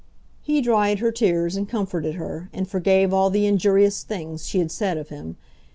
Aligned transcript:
He 0.41 0.61
dried 0.61 0.97
her 0.97 1.11
tears 1.11 1.55
and 1.55 1.69
comforted 1.69 2.15
her, 2.15 2.49
and 2.53 2.67
forgave 2.67 3.13
all 3.13 3.29
the 3.29 3.45
injurious 3.45 4.01
things 4.01 4.47
she 4.47 4.57
had 4.57 4.71
said 4.71 4.97
of 4.97 5.09
him. 5.09 5.37